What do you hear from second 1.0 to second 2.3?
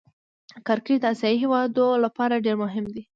د آسيايي هېوادو له